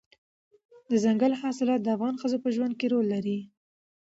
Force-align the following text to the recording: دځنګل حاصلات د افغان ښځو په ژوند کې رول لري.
دځنګل 0.89 1.33
حاصلات 1.41 1.79
د 1.83 1.87
افغان 1.95 2.15
ښځو 2.21 2.37
په 2.43 2.49
ژوند 2.55 2.73
کې 2.79 2.87
رول 2.93 3.05
لري. 3.13 3.39